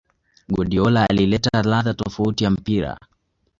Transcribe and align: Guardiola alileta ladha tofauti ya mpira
Guardiola 0.53 1.05
alileta 1.09 1.63
ladha 1.63 1.93
tofauti 1.93 2.43
ya 2.43 2.49
mpira 2.49 2.97